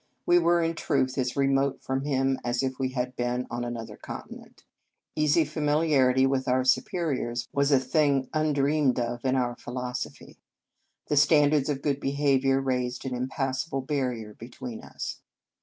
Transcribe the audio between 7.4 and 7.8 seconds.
was a